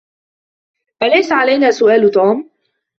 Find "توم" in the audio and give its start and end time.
2.11-2.49